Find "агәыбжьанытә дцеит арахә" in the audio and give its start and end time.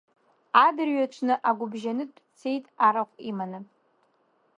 1.49-3.15